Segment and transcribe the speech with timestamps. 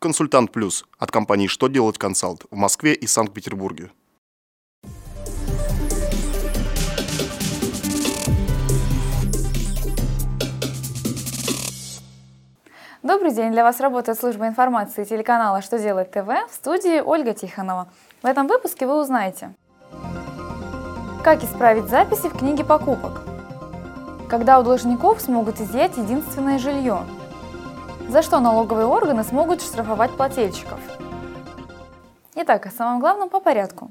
[0.00, 3.90] Консультант Плюс от компании «Что делать консалт» в Москве и Санкт-Петербурге.
[13.02, 13.50] Добрый день!
[13.50, 17.88] Для вас работает служба информации телеканала «Что делать ТВ» в студии Ольга Тихонова.
[18.22, 19.52] В этом выпуске вы узнаете,
[21.24, 23.22] как исправить записи в книге покупок,
[24.28, 27.04] когда у должников смогут изъять единственное жилье,
[28.08, 30.80] за что налоговые органы смогут штрафовать плательщиков.
[32.34, 33.90] Итак, о самом главном по порядку.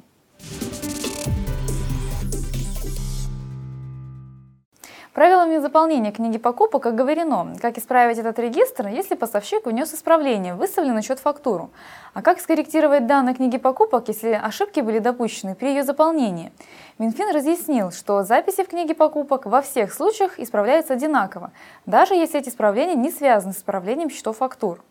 [5.17, 11.01] Правилами заполнения книги покупок оговорено, как исправить этот регистр, если поставщик внес исправление, выставлен на
[11.01, 11.71] счет фактуру,
[12.13, 16.51] а как скорректировать данные книги покупок, если ошибки были допущены при ее заполнении.
[16.99, 21.51] Минфин разъяснил, что записи в книге покупок во всех случаях исправляются одинаково,
[21.87, 24.83] даже если эти исправления не связаны с исправлением счетов фактур.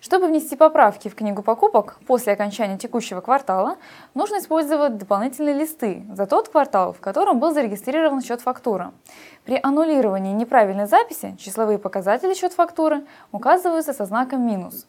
[0.00, 3.76] Чтобы внести поправки в книгу покупок после окончания текущего квартала,
[4.14, 8.92] нужно использовать дополнительные листы за тот квартал, в котором был зарегистрирован счет фактура.
[9.44, 14.86] При аннулировании неправильной записи числовые показатели счет фактуры указываются со знаком минус.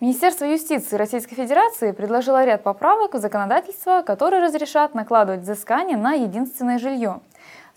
[0.00, 6.78] Министерство юстиции Российской Федерации предложило ряд поправок в законодательство, которые разрешат накладывать взыскание на единственное
[6.78, 7.20] жилье.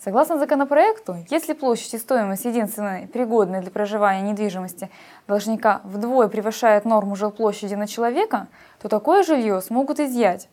[0.04, 4.90] Согласно законопроекту, если площадь и стоимость единственной пригодной для проживания недвижимости
[5.30, 8.48] должника вдвое превышает норму жилплощади на человека,
[8.82, 10.50] то такое жилье смогут изъять.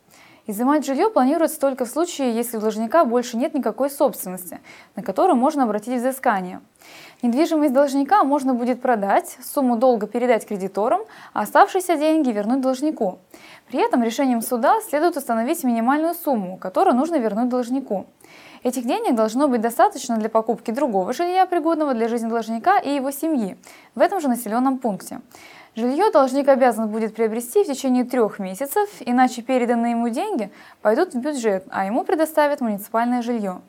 [0.50, 4.58] Изымать жилье планируется только в случае, если у должника больше нет никакой собственности,
[4.96, 6.60] на которую можно обратить взыскание.
[7.22, 11.02] Недвижимость должника можно будет продать, сумму долга передать кредиторам,
[11.34, 13.20] а оставшиеся деньги вернуть должнику.
[13.68, 18.06] При этом решением суда следует установить минимальную сумму, которую нужно вернуть должнику.
[18.64, 23.12] Этих денег должно быть достаточно для покупки другого жилья, пригодного для жизни должника и его
[23.12, 23.56] семьи
[23.94, 25.20] в этом же населенном пункте.
[25.76, 30.50] Жилье должник обязан будет приобрести в течение трех месяцев, иначе переданные ему деньги
[30.82, 33.60] пойдут в бюджет, а ему предоставят муниципальное жилье.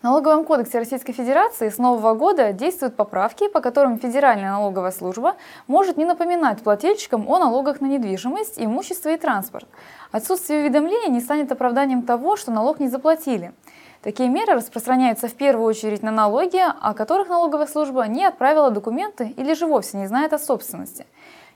[0.00, 5.34] В налоговом кодексе Российской Федерации с нового года действуют поправки, по которым Федеральная налоговая служба
[5.66, 9.66] может не напоминать плательщикам о налогах на недвижимость, имущество и транспорт.
[10.12, 13.52] Отсутствие уведомления не станет оправданием того, что налог не заплатили.
[14.02, 19.34] Такие меры распространяются в первую очередь на налоги, о которых налоговая служба не отправила документы
[19.36, 21.06] или же вовсе не знает о собственности.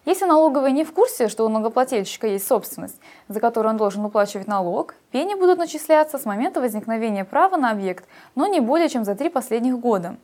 [0.06, 4.46] Если налоговый не в курсе, что у налогоплательщика есть собственность, за которую он должен уплачивать
[4.46, 9.14] налог, пени будут начисляться с момента возникновения права на объект, но не более чем за
[9.14, 10.16] три последних года.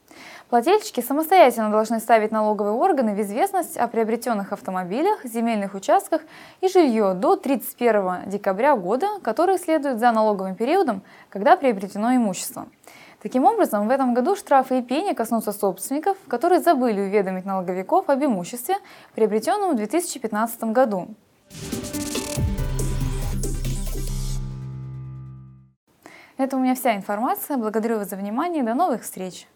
[0.49, 6.23] Плательщики самостоятельно должны ставить налоговые органы в известность о приобретенных автомобилях, земельных участках
[6.63, 12.67] и жилье до 31 декабря года, который следует за налоговым периодом, когда приобретено имущество.
[13.27, 18.25] Таким образом, в этом году штрафы и пени коснутся собственников, которые забыли уведомить налоговиков об
[18.25, 18.77] имуществе,
[19.17, 21.09] приобретенном в 2015 году.
[26.37, 27.57] Это у меня вся информация.
[27.57, 28.63] Благодарю вас за внимание.
[28.63, 29.49] До новых встреч!